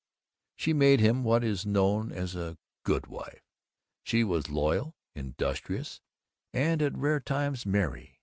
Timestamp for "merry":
7.67-8.19